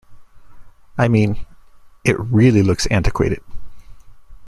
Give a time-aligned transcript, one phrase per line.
[0.97, 1.45] I mean,
[2.03, 3.43] it really looks antiquated.